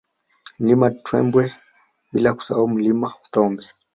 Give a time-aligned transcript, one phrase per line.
[0.59, 1.43] Mlima Tembwe
[2.11, 3.63] bila kusahau ile Milima ya Thombe